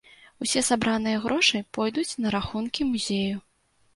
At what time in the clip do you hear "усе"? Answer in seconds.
0.45-0.61